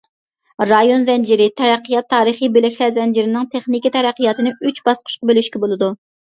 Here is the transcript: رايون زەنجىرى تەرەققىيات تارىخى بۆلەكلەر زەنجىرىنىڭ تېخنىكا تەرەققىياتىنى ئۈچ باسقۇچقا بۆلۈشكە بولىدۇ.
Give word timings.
رايون 0.69 1.03
زەنجىرى 1.09 1.47
تەرەققىيات 1.61 2.09
تارىخى 2.15 2.51
بۆلەكلەر 2.57 2.95
زەنجىرىنىڭ 2.97 3.47
تېخنىكا 3.53 3.95
تەرەققىياتىنى 4.01 4.57
ئۈچ 4.65 4.85
باسقۇچقا 4.91 5.33
بۆلۈشكە 5.35 5.67
بولىدۇ. 5.69 5.95